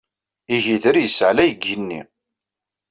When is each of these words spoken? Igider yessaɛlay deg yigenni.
Igider 0.55 0.95
yessaɛlay 0.99 1.49
deg 1.51 1.59
yigenni. 1.63 2.01